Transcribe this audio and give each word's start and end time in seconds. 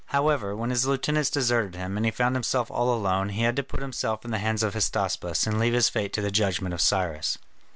However, 0.07 0.55
when 0.55 0.71
his 0.71 0.87
lieutenants 0.87 1.29
deserted 1.29 1.75
him 1.75 1.95
and 1.95 2.03
he 2.03 2.11
found 2.11 2.35
himself 2.35 2.71
all 2.71 2.91
alone, 2.91 3.29
he 3.29 3.43
had 3.43 3.55
to 3.57 3.61
put 3.61 3.81
himself 3.83 4.25
in 4.25 4.31
the 4.31 4.39
hands 4.39 4.63
of 4.63 4.73
Hystaspas, 4.73 5.45
and 5.45 5.59
leave 5.59 5.73
his 5.73 5.89
fate 5.89 6.11
to 6.13 6.21
the 6.23 6.31
judgment 6.31 6.73
of 6.73 6.81
Cyrus. 6.81 7.37